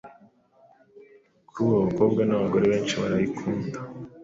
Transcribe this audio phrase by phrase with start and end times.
[1.47, 3.77] Kuri ubu abakobwa n’abagore benshi barayikunda